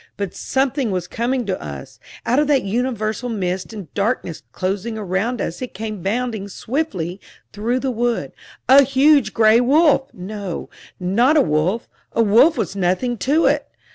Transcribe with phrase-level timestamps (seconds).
[0.17, 5.39] But something was coming to us out of that universal mist and darkness closing around
[5.39, 7.21] us it came bounding swiftly
[7.53, 8.31] through the wood
[8.67, 10.11] a huge gray wolf!
[10.11, 13.67] No, not a wolf a wolf was nothing to it!